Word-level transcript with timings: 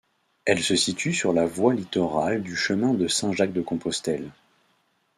Elle 0.45 0.63
se 0.63 0.75
situe 0.75 1.13
sur 1.13 1.31
la 1.31 1.45
voie 1.45 1.75
littorale 1.75 2.41
du 2.41 2.55
chemin 2.55 2.95
de 2.95 3.07
Saint-Jacques-de-Compostelle. 3.07 4.31